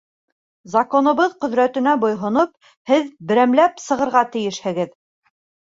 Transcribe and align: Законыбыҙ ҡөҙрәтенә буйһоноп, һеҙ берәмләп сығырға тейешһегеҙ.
Законыбыҙ 0.75 1.35
ҡөҙрәтенә 1.45 1.93
буйһоноп, 2.05 2.73
һеҙ 2.93 3.07
берәмләп 3.33 3.81
сығырға 3.87 4.27
тейешһегеҙ. 4.35 4.99